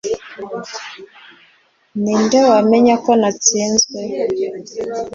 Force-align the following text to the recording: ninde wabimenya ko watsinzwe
ninde 2.01 2.39
wabimenya 2.49 2.95
ko 3.03 3.11
watsinzwe 3.21 3.99